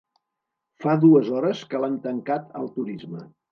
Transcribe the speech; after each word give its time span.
Fa 0.85 0.95
dues 1.03 1.29
hores 1.35 1.63
que 1.75 1.83
l'han 1.85 2.01
tancat 2.09 2.51
al 2.63 2.69
turisme. 2.81 3.25